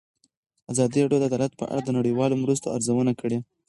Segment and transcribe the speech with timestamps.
[0.71, 3.37] ازادي راډیو د عدالت په اړه د نړیوالو مرستو ارزونه کړې.